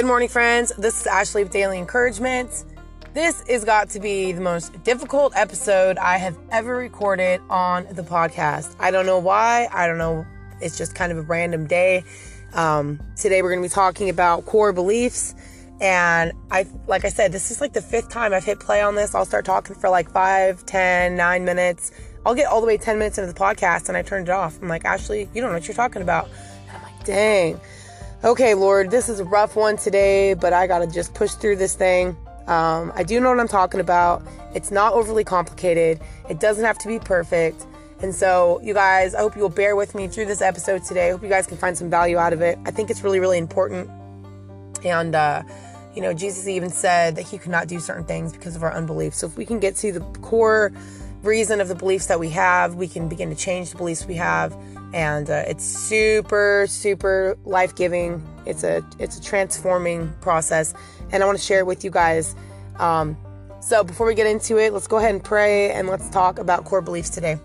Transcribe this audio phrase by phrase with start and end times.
[0.00, 0.72] Good morning, friends.
[0.78, 2.64] This is Ashley with Daily Encouragement.
[3.12, 8.02] This is got to be the most difficult episode I have ever recorded on the
[8.02, 8.74] podcast.
[8.80, 9.68] I don't know why.
[9.70, 10.24] I don't know.
[10.62, 12.04] It's just kind of a random day.
[12.54, 15.34] Um, today we're going to be talking about core beliefs.
[15.82, 18.94] And I, like I said, this is like the fifth time I've hit play on
[18.94, 19.14] this.
[19.14, 21.92] I'll start talking for like five, ten, nine minutes.
[22.24, 24.62] I'll get all the way 10 minutes into the podcast and I turned it off.
[24.62, 26.30] I'm like, Ashley, you don't know what you're talking about.
[26.68, 27.60] And I'm like, dang.
[28.22, 31.56] Okay, Lord, this is a rough one today, but I got to just push through
[31.56, 32.08] this thing.
[32.48, 34.22] Um, I do know what I'm talking about.
[34.54, 36.00] It's not overly complicated.
[36.28, 37.64] It doesn't have to be perfect.
[38.02, 41.08] And so, you guys, I hope you'll bear with me through this episode today.
[41.08, 42.58] I hope you guys can find some value out of it.
[42.66, 43.88] I think it's really, really important.
[44.84, 45.42] And, uh,
[45.94, 48.74] you know, Jesus even said that he could not do certain things because of our
[48.74, 49.14] unbelief.
[49.14, 50.72] So, if we can get to the core
[51.22, 54.14] reason of the beliefs that we have, we can begin to change the beliefs we
[54.16, 54.56] have.
[54.92, 58.26] And uh, it's super, super life giving.
[58.46, 60.74] It's a it's a transforming process
[61.12, 62.34] and I want to share it with you guys.
[62.78, 63.16] Um,
[63.60, 66.64] so before we get into it, let's go ahead and pray and let's talk about
[66.64, 67.38] core beliefs today.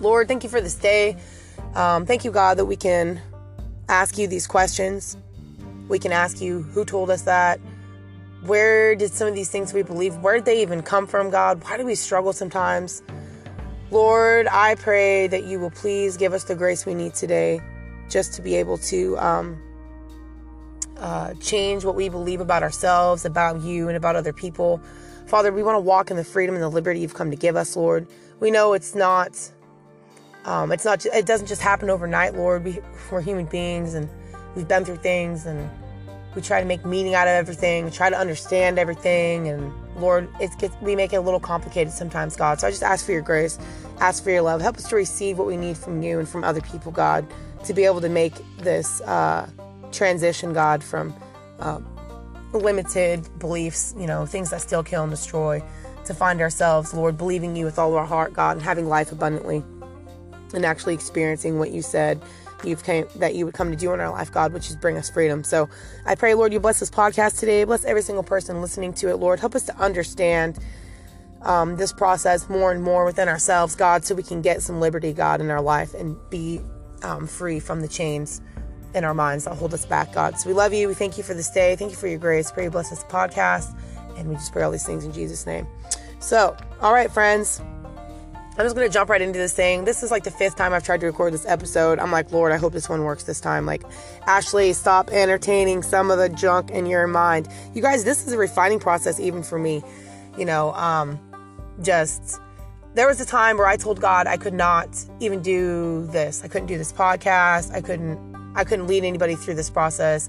[0.00, 1.16] Lord, thank you for this day.
[1.74, 3.20] Um, thank you, God, that we can
[3.88, 5.16] ask you these questions.
[5.88, 7.58] We can ask you who told us that.
[8.42, 11.62] Where did some of these things we believe, where did they even come from, God?
[11.64, 13.02] Why do we struggle sometimes?
[13.90, 17.60] Lord, I pray that you will please give us the grace we need today
[18.08, 19.62] just to be able to um,
[20.98, 24.80] uh, change what we believe about ourselves, about you, and about other people.
[25.26, 27.56] Father, we want to walk in the freedom and the liberty you've come to give
[27.56, 28.06] us, Lord.
[28.40, 29.50] We know it's not,
[30.44, 32.64] um, it's not, it doesn't just happen overnight, Lord.
[32.64, 34.08] We, we're human beings and
[34.54, 35.68] we've been through things and
[36.34, 40.28] we try to make meaning out of everything, we try to understand everything, and Lord,
[40.40, 42.60] it gets, we make it a little complicated sometimes, God.
[42.60, 43.58] So I just ask for your grace,
[44.00, 46.44] ask for your love, help us to receive what we need from you and from
[46.44, 47.26] other people, God,
[47.64, 49.00] to be able to make this.
[49.00, 49.48] Uh,
[49.92, 51.14] transition, God, from
[51.60, 51.80] uh,
[52.52, 55.62] limited beliefs, you know, things that still kill and destroy,
[56.04, 59.62] to find ourselves, Lord, believing you with all our heart, God, and having life abundantly,
[60.54, 62.22] and actually experiencing what you said
[62.64, 64.96] you've came that you would come to do in our life, God, which is bring
[64.96, 65.44] us freedom.
[65.44, 65.68] So
[66.06, 67.64] I pray, Lord, you bless this podcast today.
[67.64, 69.40] Bless every single person listening to it, Lord.
[69.40, 70.58] Help us to understand
[71.42, 75.12] um, this process more and more within ourselves, God, so we can get some liberty,
[75.12, 76.60] God, in our life and be
[77.02, 78.40] um, free from the chains
[78.94, 80.38] in our minds that hold us back, God.
[80.38, 80.88] So we love you.
[80.88, 81.76] We thank you for this day.
[81.76, 82.50] Thank you for your grace.
[82.50, 83.78] Pray you bless this podcast.
[84.16, 85.66] And we just pray all these things in Jesus' name.
[86.18, 87.62] So, all right, friends.
[88.58, 89.84] I'm just to jump right into this thing.
[89.84, 92.00] This is like the fifth time I've tried to record this episode.
[92.00, 93.66] I'm like, Lord, I hope this one works this time.
[93.66, 93.84] Like,
[94.26, 97.46] Ashley, stop entertaining some of the junk in your mind.
[97.72, 99.84] You guys, this is a refining process even for me.
[100.36, 101.20] You know, um,
[101.82, 102.40] just
[102.94, 104.88] there was a time where I told God I could not
[105.20, 106.42] even do this.
[106.42, 107.72] I couldn't do this podcast.
[107.72, 108.18] I couldn't
[108.56, 110.28] I couldn't lead anybody through this process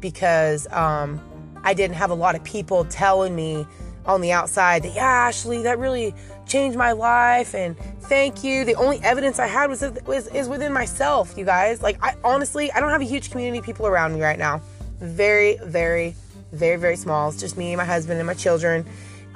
[0.00, 1.18] because um,
[1.64, 3.66] I didn't have a lot of people telling me
[4.06, 6.14] on the outside that, yeah, Ashley, that really
[6.46, 8.64] changed my life and thank you.
[8.64, 11.82] The only evidence I had was, was is within myself, you guys.
[11.82, 14.60] Like, I honestly, I don't have a huge community of people around me right now.
[15.00, 16.14] Very, very,
[16.52, 17.28] very, very small.
[17.28, 18.86] It's just me, my husband, and my children.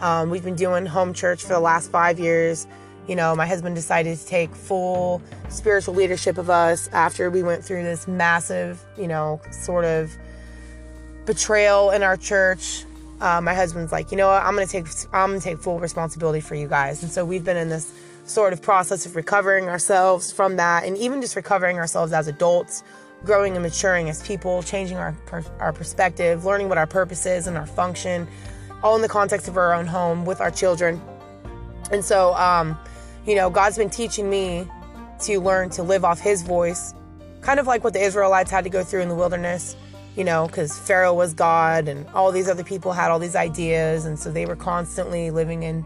[0.01, 2.67] Um, we've been doing home church for the last five years
[3.07, 7.63] you know, my husband decided to take full spiritual leadership of us after we went
[7.65, 10.17] through this massive, you know, sort of
[11.27, 12.85] betrayal in our church.
[13.25, 16.41] Uh, my husband's like, you know what, I'm gonna take I'm gonna take full responsibility
[16.41, 17.03] for you guys.
[17.03, 17.91] And so we've been in this
[18.27, 22.85] sort of process of recovering ourselves from that, and even just recovering ourselves as adults,
[23.25, 25.17] growing and maturing as people, changing our
[25.59, 28.29] our perspective, learning what our purpose is and our function,
[28.83, 31.01] all in the context of our own home with our children.
[31.91, 32.79] And so, um,
[33.25, 34.69] you know, God's been teaching me
[35.21, 36.93] to learn to live off His voice,
[37.41, 39.77] kind of like what the Israelites had to go through in the wilderness,
[40.17, 44.05] you know, because Pharaoh was God and all these other people had all these ideas.
[44.05, 45.85] And so they were constantly living in,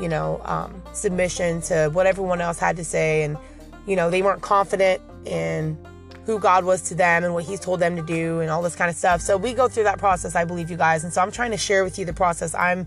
[0.00, 3.22] you know, um, submission to what everyone else had to say.
[3.22, 3.38] And,
[3.86, 5.78] you know, they weren't confident in
[6.26, 8.76] who God was to them and what He's told them to do and all this
[8.76, 9.22] kind of stuff.
[9.22, 11.02] So we go through that process, I believe, you guys.
[11.02, 12.86] And so I'm trying to share with you the process I'm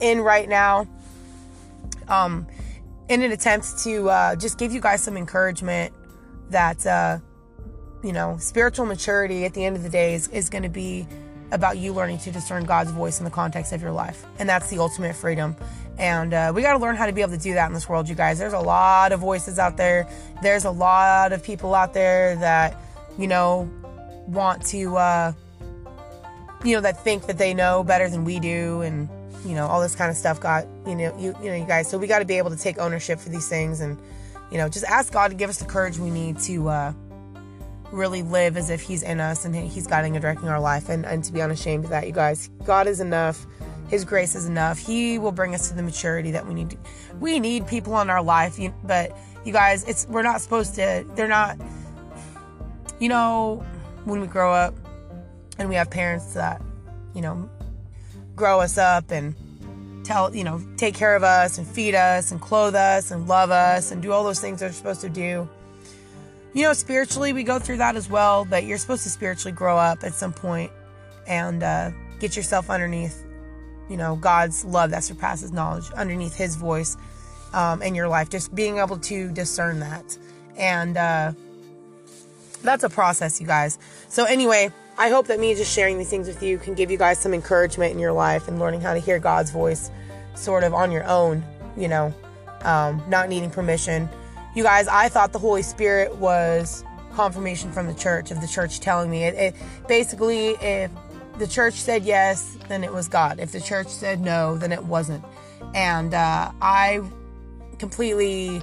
[0.00, 0.86] in right now.
[2.06, 2.46] Um,
[3.08, 5.92] in an attempt to uh, just give you guys some encouragement
[6.50, 7.18] that uh,
[8.02, 11.06] you know spiritual maturity at the end of the day is, is going to be
[11.52, 14.24] about you learning to discern god's voice in the context of your life.
[14.38, 15.56] And that's the ultimate freedom.
[15.98, 17.88] And uh, we got to learn how to be able to do that in this
[17.88, 18.38] world you guys.
[18.38, 20.08] There's a lot of voices out there.
[20.42, 22.80] There's a lot of people out there that
[23.18, 23.70] you know
[24.26, 25.32] want to uh,
[26.64, 29.08] you know that think that they know better than we do and
[29.44, 30.40] you know, all this kind of stuff.
[30.40, 31.88] Got, you know, you, you know, you guys.
[31.88, 33.98] So we got to be able to take ownership for these things and,
[34.50, 36.92] you know, just ask God to give us the courage we need to, uh,
[37.92, 40.88] really live as if He's in us and He's guiding and directing our life.
[40.88, 43.46] And, and to be unashamed of that, you guys, God is enough.
[43.88, 44.78] His grace is enough.
[44.78, 46.78] He will bring us to the maturity that we need.
[47.18, 51.04] We need people in our life, but you guys, it's we're not supposed to.
[51.16, 51.58] They're not.
[53.00, 53.64] You know,
[54.04, 54.74] when we grow up,
[55.60, 56.62] and we have parents that,
[57.14, 57.48] you know,
[58.34, 59.34] grow us up and
[60.04, 63.50] tell, you know, take care of us and feed us and clothe us and love
[63.50, 65.46] us and do all those things they're supposed to do.
[66.52, 69.78] You know, spiritually, we go through that as well, but you're supposed to spiritually grow
[69.78, 70.72] up at some point
[71.26, 73.24] and uh, get yourself underneath
[73.90, 76.96] you know, God's love that surpasses knowledge underneath His voice
[77.52, 78.30] um, in your life.
[78.30, 80.16] Just being able to discern that.
[80.56, 81.32] And uh,
[82.62, 83.78] that's a process, you guys.
[84.08, 86.96] So, anyway, I hope that me just sharing these things with you can give you
[86.96, 89.90] guys some encouragement in your life and learning how to hear God's voice
[90.36, 91.44] sort of on your own,
[91.76, 92.14] you know,
[92.62, 94.08] um, not needing permission.
[94.54, 98.80] You guys, I thought the Holy Spirit was confirmation from the church, of the church
[98.80, 99.54] telling me it, it
[99.86, 100.90] basically, if
[101.38, 103.38] the church said yes, then it was God.
[103.38, 105.24] If the church said no, then it wasn't.
[105.74, 107.00] And uh, I
[107.78, 108.62] completely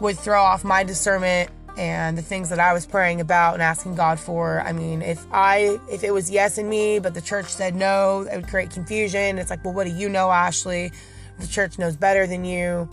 [0.00, 3.94] would throw off my discernment and the things that I was praying about and asking
[3.94, 4.60] God for.
[4.60, 8.26] I mean, if I if it was yes in me, but the church said no,
[8.30, 9.38] it would create confusion.
[9.38, 10.92] It's like, well, what do you know, Ashley?
[11.38, 12.88] The church knows better than you,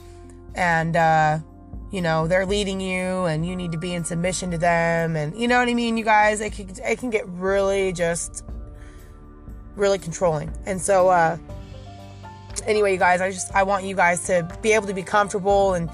[0.56, 1.40] and uh,
[1.92, 5.36] you know they're leading you, and you need to be in submission to them, and
[5.38, 5.98] you know what I mean.
[5.98, 8.44] You guys, it can it can get really just
[9.76, 10.52] really controlling.
[10.66, 11.38] And so, uh,
[12.66, 15.74] anyway, you guys, I just I want you guys to be able to be comfortable
[15.74, 15.90] and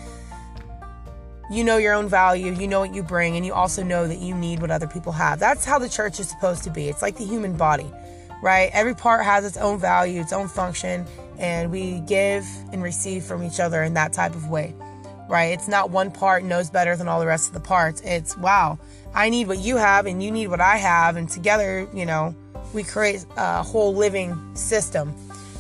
[1.52, 4.18] you know your own value, you know what you bring, and you also know that
[4.18, 5.40] you need what other people have.
[5.40, 6.90] That's how the church is supposed to be.
[6.90, 7.92] It's like the human body,
[8.42, 8.70] right?
[8.74, 11.06] Every part has its own value, its own function,
[11.38, 14.74] and we give and receive from each other in that type of way,
[15.30, 15.54] right?
[15.54, 18.02] It's not one part knows better than all the rest of the parts.
[18.02, 18.78] It's wow,
[19.14, 22.36] I need what you have, and you need what I have, and together, you know,
[22.74, 25.16] we create a whole living system.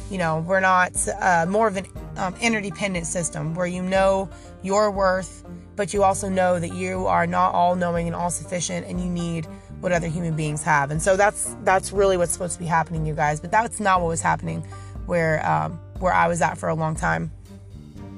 [0.10, 4.30] You know, we're not uh, more of an um, interdependent system where you know
[4.62, 5.44] your worth,
[5.76, 9.10] but you also know that you are not all knowing and all sufficient, and you
[9.10, 9.48] need
[9.80, 10.92] what other human beings have.
[10.92, 13.40] And so that's that's really what's supposed to be happening, you guys.
[13.40, 14.62] But that's not what was happening
[15.06, 17.32] where um, where I was at for a long time.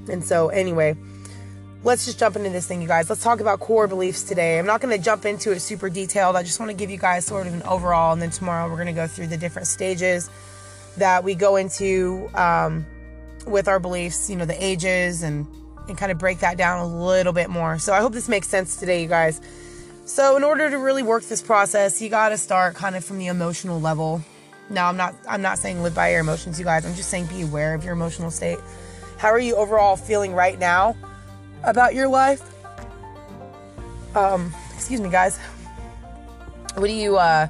[0.09, 0.95] And so anyway,
[1.87, 3.09] let's just jump into this thing, you guys.
[3.09, 4.59] Let's talk about core beliefs today.
[4.59, 6.35] I'm not going to jump into it super detailed.
[6.35, 8.75] I just want to give you guys sort of an overall, and then tomorrow we're
[8.75, 10.29] going to go through the different stages
[10.97, 12.85] that we go into um,
[13.45, 15.47] with our beliefs, you know, the ages, and
[15.87, 17.79] and kind of break that down a little bit more.
[17.79, 19.39] So I hope this makes sense today, you guys.
[20.03, 23.17] So in order to really work this process, you got to start kind of from
[23.17, 24.21] the emotional level.
[24.69, 26.85] Now, I'm not I'm not saying live by your emotions, you guys.
[26.85, 28.59] I'm just saying be aware of your emotional state.
[29.17, 30.97] How are you overall feeling right now?
[31.63, 32.41] About your life.
[34.15, 35.37] Um, excuse me, guys.
[36.75, 37.47] What do you, uh,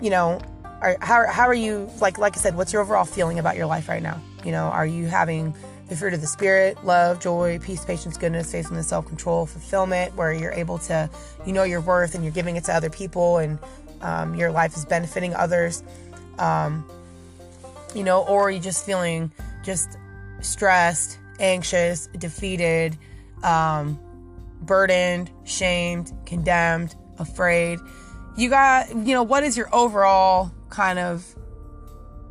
[0.00, 0.40] you know,
[0.80, 3.66] are, how, how are you, like, like I said, what's your overall feeling about your
[3.66, 4.20] life right now?
[4.44, 5.54] You know, are you having
[5.88, 10.32] the fruit of the Spirit, love, joy, peace, patience, goodness, faithfulness, self control, fulfillment, where
[10.32, 11.10] you're able to,
[11.46, 13.58] you know, your worth and you're giving it to other people and
[14.02, 15.82] um, your life is benefiting others?
[16.38, 16.88] Um,
[17.94, 19.32] you know, or are you just feeling
[19.64, 19.98] just
[20.40, 22.96] stressed, anxious, defeated,
[23.42, 23.98] um,
[24.62, 27.78] burdened, shamed, condemned, afraid.
[28.36, 31.34] You got, you know, what is your overall kind of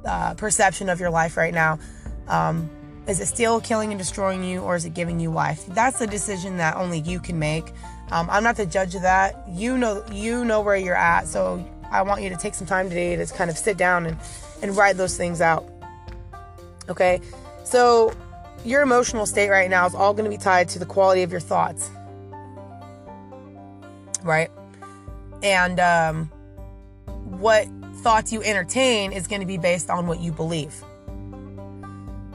[0.05, 1.79] uh, perception of your life right now?
[2.27, 2.69] Um,
[3.07, 5.65] is it still killing and destroying you, or is it giving you life?
[5.67, 7.71] That's a decision that only you can make.
[8.11, 9.47] Um, I'm not the judge of that.
[9.49, 11.27] You know, you know where you're at.
[11.27, 14.17] So I want you to take some time today to kind of sit down and
[14.61, 15.69] and write those things out.
[16.89, 17.21] Okay,
[17.63, 18.13] so
[18.65, 21.31] your emotional state right now is all going to be tied to the quality of
[21.31, 21.89] your thoughts.
[24.23, 24.49] Right?
[25.43, 26.25] And um,
[27.23, 30.83] what thoughts you entertain is going to be based on what you believe.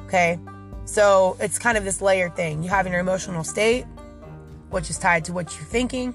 [0.07, 0.39] Okay?
[0.85, 2.63] So it's kind of this layered thing.
[2.63, 3.85] You have your emotional state,
[4.71, 6.15] which is tied to what you're thinking,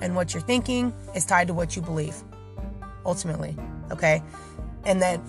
[0.00, 2.16] and what you're thinking is tied to what you believe,
[3.04, 3.56] ultimately.
[3.90, 4.22] Okay?
[4.84, 5.22] And then,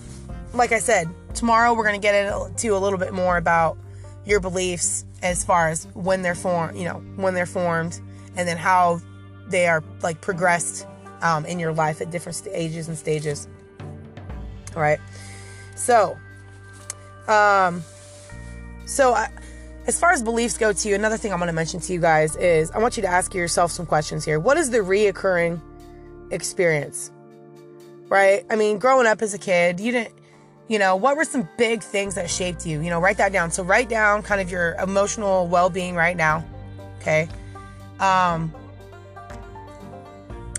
[0.53, 3.77] like I said, tomorrow we're going to get into a little bit more about
[4.25, 7.99] your beliefs as far as when they're formed, you know, when they're formed,
[8.35, 9.01] and then how
[9.47, 10.87] they are like progressed
[11.21, 13.47] um, in your life at different stages and stages.
[14.75, 14.99] All right.
[15.75, 16.17] So,
[17.27, 17.83] um,
[18.85, 19.29] so I,
[19.87, 21.99] as far as beliefs go to you, another thing I'm going to mention to you
[21.99, 24.39] guys is I want you to ask yourself some questions here.
[24.39, 25.59] What is the reoccurring
[26.31, 27.11] experience?
[28.07, 28.45] Right?
[28.49, 30.13] I mean, growing up as a kid, you didn't
[30.69, 32.79] you know, what were some big things that shaped you?
[32.79, 33.51] You know, write that down.
[33.51, 36.45] So write down kind of your emotional well-being right now.
[37.01, 37.27] Okay.
[37.99, 38.53] Um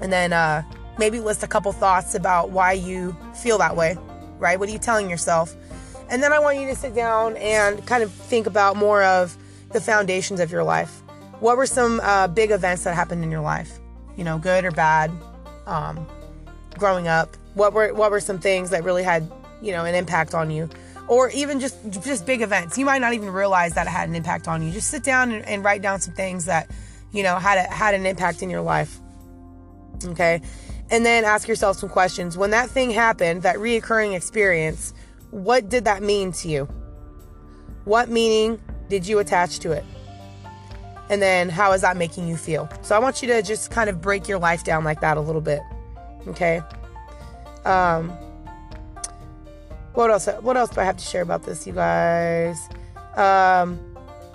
[0.02, 0.62] And then uh,
[0.99, 3.97] maybe list a couple thoughts about why you feel that way,
[4.38, 4.59] right?
[4.59, 5.55] What are you telling yourself?
[6.09, 9.37] And then I want you to sit down and kind of think about more of
[9.73, 11.02] the foundations of your life.
[11.40, 13.79] What were some uh, big events that happened in your life?
[14.17, 15.11] You know, good or bad?
[15.67, 16.07] Um,
[16.79, 19.31] growing up, what were what were some things that really had
[19.62, 20.69] you know an impact on you?
[21.11, 22.79] or even just just big events.
[22.79, 24.71] You might not even realize that it had an impact on you.
[24.71, 26.71] Just sit down and, and write down some things that
[27.12, 29.00] you know had a, had an impact in your life.
[30.05, 30.40] Okay,
[30.88, 32.38] and then ask yourself some questions.
[32.38, 34.95] When that thing happened, that reoccurring experience,
[35.33, 36.67] what did that mean to you?
[37.85, 39.85] What meaning did you attach to it?
[41.09, 42.69] And then how is that making you feel?
[42.83, 45.21] So I want you to just kind of break your life down like that a
[45.21, 45.61] little bit.
[46.29, 46.62] Okay.
[47.64, 48.17] Um,
[50.00, 50.26] what else?
[50.40, 52.69] What else do I have to share about this, you guys?
[53.14, 53.78] Um,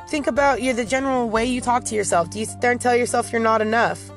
[0.07, 2.29] think about you the general way you talk to yourself.
[2.29, 4.11] Do you sit there and tell yourself you're not enough?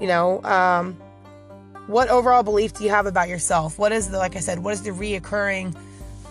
[0.00, 0.94] You know, um,
[1.88, 3.78] what overall belief do you have about yourself?
[3.78, 5.76] What is the, like I said, what is the reoccurring,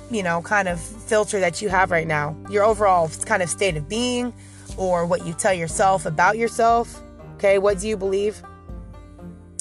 [0.09, 2.35] you know, kind of filter that you have right now?
[2.49, 4.33] Your overall kind of state of being,
[4.77, 7.01] or what you tell yourself about yourself.
[7.35, 8.41] Okay, what do you believe?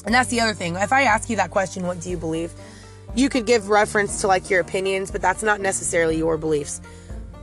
[0.05, 0.75] And that's the other thing.
[0.75, 2.53] If I ask you that question, what do you believe?
[3.15, 6.81] You could give reference to like your opinions, but that's not necessarily your beliefs.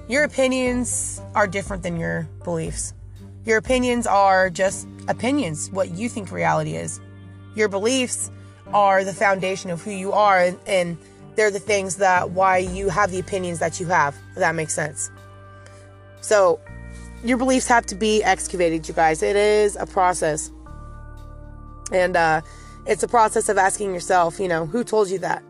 [0.08, 2.94] Your opinions are different than your beliefs.
[3.44, 7.00] Your opinions are just opinions, what you think reality is.
[7.54, 8.30] Your beliefs
[8.72, 10.98] are the foundation of who you are, and, and
[11.34, 14.74] they're the things that why you have the opinions that you have, if that makes
[14.74, 15.10] sense.
[16.20, 16.60] So,
[17.24, 19.22] your beliefs have to be excavated, you guys.
[19.22, 20.50] It is a process.
[21.92, 22.42] And uh,
[22.86, 25.42] it's a process of asking yourself, you know, who told you that?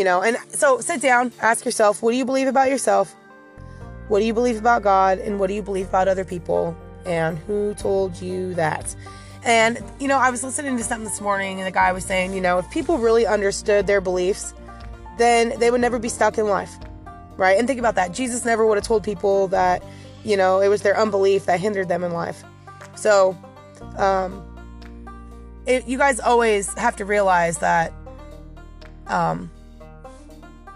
[0.00, 3.14] You know, and so sit down, ask yourself, what do you believe about yourself?
[4.08, 5.18] What do you believe about God?
[5.18, 6.74] And what do you believe about other people?
[7.04, 8.96] And who told you that?
[9.44, 12.32] And, you know, I was listening to something this morning, and the guy was saying,
[12.32, 14.54] you know, if people really understood their beliefs,
[15.18, 16.74] then they would never be stuck in life,
[17.36, 17.58] right?
[17.58, 18.14] And think about that.
[18.14, 19.84] Jesus never would have told people that,
[20.24, 22.42] you know, it was their unbelief that hindered them in life.
[22.96, 23.36] So,
[23.98, 24.42] um,
[25.66, 27.92] it, you guys always have to realize that
[29.08, 29.50] um,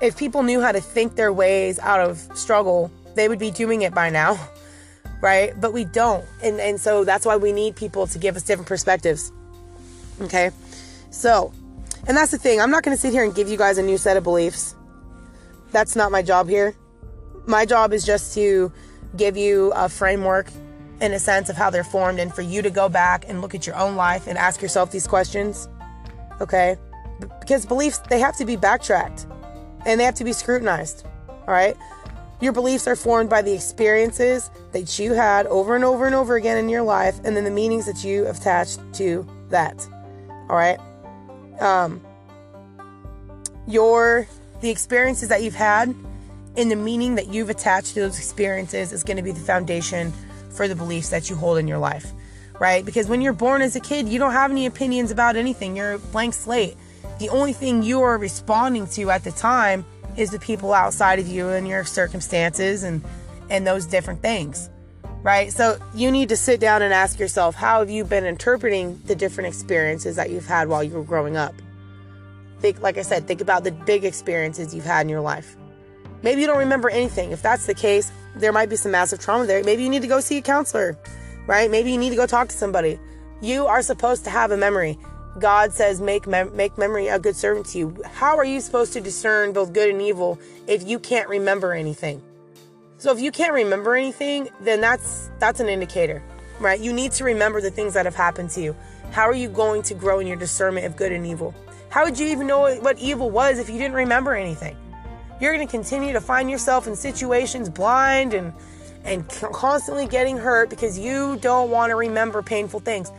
[0.00, 3.82] if people knew how to think their ways out of struggle, they would be doing
[3.82, 4.38] it by now,
[5.20, 5.58] right?
[5.60, 6.24] But we don't.
[6.42, 9.32] And, and so that's why we need people to give us different perspectives.
[10.20, 10.50] Okay?
[11.10, 11.52] So,
[12.06, 12.60] and that's the thing.
[12.60, 14.74] I'm not going to sit here and give you guys a new set of beliefs.
[15.70, 16.74] That's not my job here.
[17.46, 18.72] My job is just to
[19.16, 20.48] give you a framework
[21.00, 23.54] in a sense of how they're formed and for you to go back and look
[23.54, 25.68] at your own life and ask yourself these questions.
[26.40, 26.76] Okay?
[27.40, 29.26] Because beliefs, they have to be backtracked
[29.86, 31.04] and they have to be scrutinized.
[31.28, 31.76] All right?
[32.40, 36.36] Your beliefs are formed by the experiences that you had over and over and over
[36.36, 39.88] again in your life, and then the meanings that you attached to that.
[40.48, 40.78] All right?
[41.60, 42.00] Um,
[43.66, 44.26] your
[44.60, 45.94] the experiences that you've had
[46.56, 50.12] and the meaning that you've attached to those experiences is going to be the foundation
[50.50, 52.12] for the beliefs that you hold in your life
[52.60, 55.76] right because when you're born as a kid you don't have any opinions about anything
[55.76, 56.76] you're a blank slate
[57.18, 59.84] the only thing you are responding to at the time
[60.16, 63.02] is the people outside of you and your circumstances and
[63.50, 64.70] and those different things
[65.22, 65.50] right?
[65.54, 69.16] So you need to sit down and ask yourself how have you been interpreting the
[69.16, 71.54] different experiences that you've had while you were growing up?
[72.60, 75.56] Think like i said think about the big experiences you've had in your life.
[76.22, 77.32] Maybe you don't remember anything.
[77.32, 79.62] If that's the case there might be some massive trauma there.
[79.64, 80.98] Maybe you need to go see a counselor
[81.46, 81.70] right?
[81.70, 82.98] Maybe you need to go talk to somebody.
[83.40, 84.98] You are supposed to have a memory
[85.38, 88.02] God says, make, mem- make memory a good servant to you.
[88.12, 92.22] How are you supposed to discern both good and evil if you can't remember anything?
[92.98, 96.22] So if you can't remember anything, then that's that's an indicator,
[96.60, 96.80] right?
[96.80, 98.76] You need to remember the things that have happened to you.
[99.10, 101.54] How are you going to grow in your discernment of good and evil?
[101.90, 104.76] How would you even know what evil was if you didn't remember anything?
[105.40, 108.52] You're going to continue to find yourself in situations blind and
[109.04, 113.12] and constantly getting hurt because you don't want to remember painful things.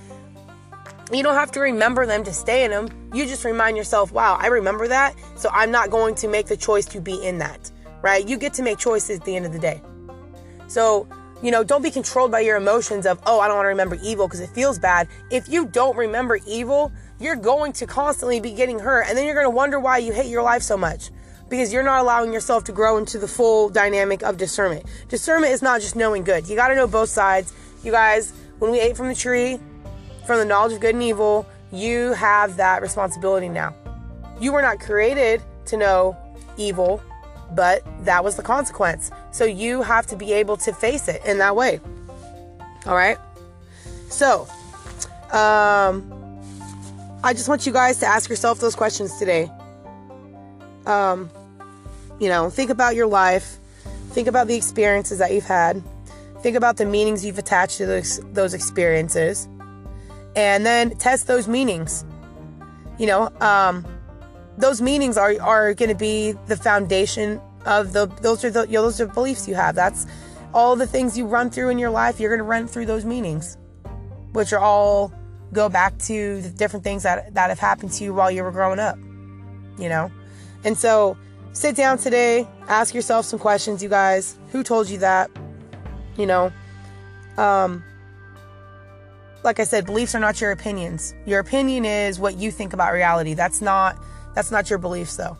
[1.13, 2.89] You don't have to remember them to stay in them.
[3.13, 5.15] You just remind yourself, wow, I remember that.
[5.35, 7.71] So I'm not going to make the choice to be in that,
[8.01, 8.27] right?
[8.27, 9.81] You get to make choices at the end of the day.
[10.67, 11.07] So,
[11.43, 13.99] you know, don't be controlled by your emotions of, oh, I don't want to remember
[14.01, 15.07] evil because it feels bad.
[15.29, 19.05] If you don't remember evil, you're going to constantly be getting hurt.
[19.07, 21.11] And then you're going to wonder why you hate your life so much
[21.49, 24.85] because you're not allowing yourself to grow into the full dynamic of discernment.
[25.09, 27.53] Discernment is not just knowing good, you got to know both sides.
[27.83, 29.59] You guys, when we ate from the tree,
[30.25, 33.73] from the knowledge of good and evil, you have that responsibility now.
[34.39, 36.17] You were not created to know
[36.57, 37.01] evil,
[37.51, 39.11] but that was the consequence.
[39.31, 41.79] So you have to be able to face it in that way.
[42.85, 43.17] All right?
[44.09, 44.47] So,
[45.31, 46.11] Um,
[47.23, 49.51] I just want you guys to ask yourself those questions today.
[50.85, 51.29] Um,
[52.19, 53.57] you know, think about your life.
[54.11, 55.83] Think about the experiences that you've had.
[56.41, 59.49] Think about the meanings you've attached to those, those experiences.
[60.35, 62.05] And then test those meanings.
[62.97, 63.85] You know, um,
[64.57, 68.73] those meanings are, are going to be the foundation of the, those are the, you
[68.73, 69.75] know, those are beliefs you have.
[69.75, 70.05] That's
[70.53, 72.19] all the things you run through in your life.
[72.19, 73.57] You're going to run through those meanings,
[74.33, 75.13] which are all
[75.51, 78.51] go back to the different things that, that have happened to you while you were
[78.51, 78.97] growing up,
[79.77, 80.11] you know?
[80.63, 81.17] And so
[81.53, 84.37] sit down today, ask yourself some questions, you guys.
[84.51, 85.29] Who told you that?
[86.17, 86.51] You know,
[87.37, 87.83] um,
[89.45, 91.13] like I said, beliefs are not your opinions.
[91.25, 93.35] Your opinion is what you think about reality.
[93.35, 93.95] That's not
[94.33, 95.37] that's not your beliefs though.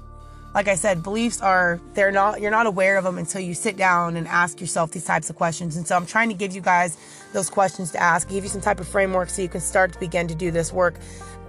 [0.54, 3.76] Like I said, beliefs are they're not you're not aware of them until you sit
[3.76, 5.76] down and ask yourself these types of questions.
[5.76, 6.98] And so I'm trying to give you guys
[7.34, 10.00] those questions to ask, give you some type of framework so you can start to
[10.00, 10.96] begin to do this work.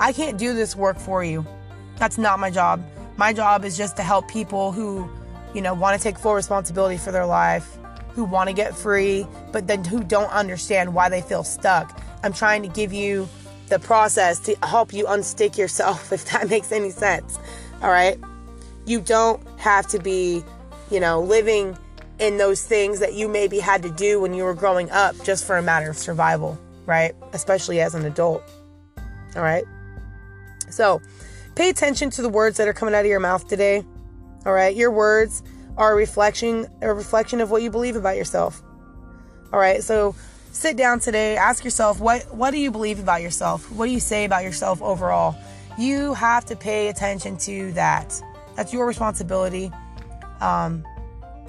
[0.01, 1.47] I can't do this work for you.
[1.99, 2.83] That's not my job.
[3.19, 5.09] My job is just to help people who,
[5.55, 7.77] you know, want to take full responsibility for their life,
[8.11, 12.01] who want to get free, but then who don't understand why they feel stuck.
[12.27, 13.29] I'm trying to give you
[13.69, 17.39] the process to help you unstick yourself, if that makes any sense.
[17.83, 18.19] All right.
[18.85, 20.45] You don't have to be,
[20.91, 21.77] you know, living
[22.19, 25.47] in those things that you maybe had to do when you were growing up just
[25.47, 27.15] for a matter of survival, right?
[27.33, 28.43] Especially as an adult.
[29.35, 29.65] All right.
[30.71, 31.01] So,
[31.57, 33.83] Pay attention to the words that are coming out of your mouth today.
[34.45, 35.43] All right, your words
[35.79, 38.63] are a reflection a reflection of what you believe about yourself.
[39.55, 40.15] All right, so
[40.57, 43.71] sit down today, ask yourself what what do you believe about yourself?
[43.71, 45.37] What do you say about yourself overall?
[45.79, 48.21] You have to pay attention to that.
[48.57, 49.71] That's your responsibility.
[50.41, 50.85] Um,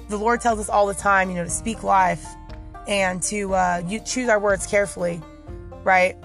[0.08, 2.24] the Lord tells us all the time, you know, to speak life
[2.86, 5.22] and to uh, you choose our words carefully,
[5.84, 6.16] right?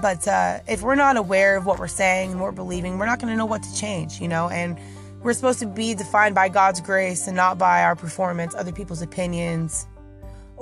[0.00, 3.06] But uh, if we're not aware of what we're saying and what we're believing, we're
[3.06, 4.48] not going to know what to change, you know?
[4.48, 4.78] And
[5.22, 9.02] we're supposed to be defined by God's grace and not by our performance, other people's
[9.02, 9.86] opinions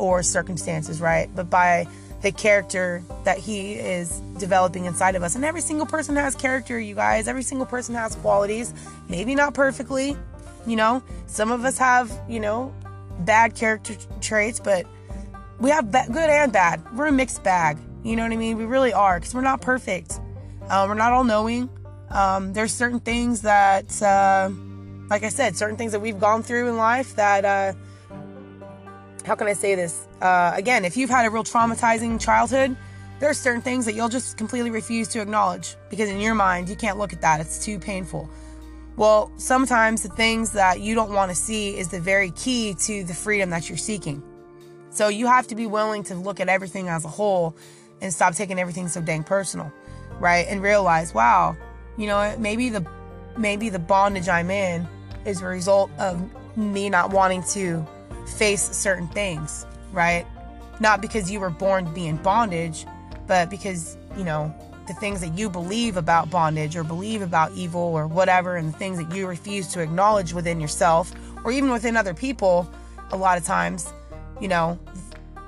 [0.00, 1.28] or circumstances, right?
[1.34, 1.86] But by
[2.22, 5.36] the character that He is developing inside of us.
[5.36, 7.28] And every single person has character, you guys.
[7.28, 8.74] Every single person has qualities.
[9.08, 10.16] Maybe not perfectly,
[10.66, 11.02] you know?
[11.26, 12.74] Some of us have, you know,
[13.20, 14.86] bad character traits, but
[15.58, 16.82] we have good and bad.
[16.96, 17.78] We're a mixed bag.
[18.02, 18.56] You know what I mean?
[18.56, 20.20] We really are because we're not perfect.
[20.68, 21.68] Uh, we're not all knowing.
[22.10, 24.50] Um, there's certain things that, uh,
[25.10, 27.72] like I said, certain things that we've gone through in life that, uh,
[29.24, 30.06] how can I say this?
[30.20, 32.76] Uh, again, if you've had a real traumatizing childhood,
[33.20, 36.76] there's certain things that you'll just completely refuse to acknowledge because in your mind, you
[36.76, 37.40] can't look at that.
[37.40, 38.28] It's too painful.
[38.96, 43.04] Well, sometimes the things that you don't want to see is the very key to
[43.04, 44.22] the freedom that you're seeking.
[44.90, 47.56] So you have to be willing to look at everything as a whole
[48.00, 49.72] and stop taking everything so dang personal,
[50.18, 50.46] right?
[50.48, 51.56] And realize, wow,
[51.96, 52.84] you know, maybe the
[53.36, 54.88] maybe the bondage I'm in
[55.24, 56.20] is a result of
[56.56, 57.86] me not wanting to
[58.30, 60.26] face certain things, right?
[60.80, 62.86] Not because you were born to be in bondage,
[63.26, 64.54] but because, you know,
[64.86, 68.78] the things that you believe about bondage or believe about evil or whatever, and the
[68.78, 71.12] things that you refuse to acknowledge within yourself
[71.44, 72.68] or even within other people,
[73.12, 73.92] a lot of times,
[74.40, 74.78] you know,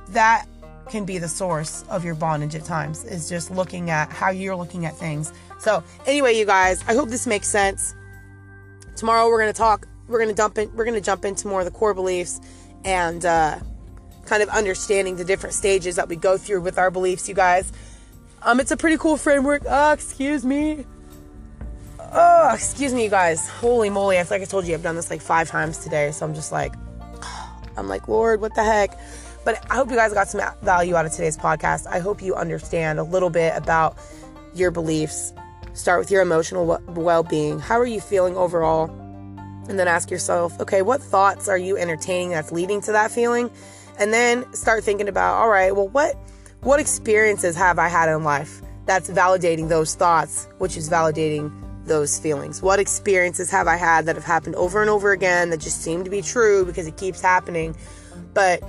[0.08, 0.46] that
[0.88, 4.54] can be the source of your bondage at times is just looking at how you're
[4.54, 5.32] looking at things.
[5.58, 7.94] So anyway you guys i hope this makes sense.
[8.94, 11.48] Tomorrow we're going to talk we're going to dump in we're going to jump into
[11.48, 12.40] more of the core beliefs
[12.84, 13.58] and uh,
[14.26, 17.72] kind of understanding the different stages that we go through with our beliefs you guys
[18.42, 20.84] um it's a pretty cool framework oh excuse me
[21.98, 24.96] oh excuse me you guys holy moly i feel like i told you i've done
[24.96, 26.74] this like five times today so i'm just like
[27.76, 28.98] i'm like lord what the heck
[29.44, 31.86] but I hope you guys got some value out of today's podcast.
[31.86, 33.98] I hope you understand a little bit about
[34.54, 35.32] your beliefs.
[35.74, 37.58] Start with your emotional well being.
[37.58, 39.01] How are you feeling overall?
[39.68, 43.50] And then ask yourself, okay, what thoughts are you entertaining that's leading to that feeling?
[43.98, 46.16] And then start thinking about, all right, well, what
[46.62, 51.52] what experiences have I had in life that's validating those thoughts, which is validating
[51.86, 52.62] those feelings?
[52.62, 56.04] What experiences have I had that have happened over and over again that just seem
[56.04, 57.76] to be true because it keeps happening?
[58.34, 58.62] But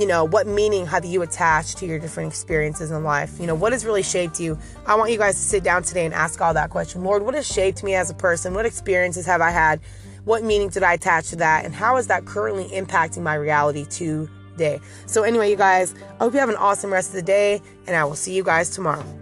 [0.00, 3.38] you know, what meaning have you attached to your different experiences in life?
[3.38, 4.58] You know, what has really shaped you?
[4.86, 7.04] I want you guys to sit down today and ask all that question.
[7.04, 8.54] Lord, what has shaped me as a person?
[8.54, 9.80] What experiences have I had?
[10.24, 11.64] What meaning did I attach to that?
[11.64, 14.80] And how is that currently impacting my reality today?
[15.06, 17.96] So, anyway, you guys, I hope you have an awesome rest of the day, and
[17.96, 19.19] I will see you guys tomorrow.